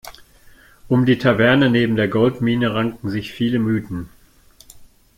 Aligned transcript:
Um 0.87 1.05
die 1.05 1.19
Taverne 1.19 1.69
neben 1.69 1.95
der 1.95 2.07
Goldmine 2.07 2.73
ranken 2.73 3.11
sich 3.11 3.33
viele 3.33 3.59
Mythen. 3.59 4.09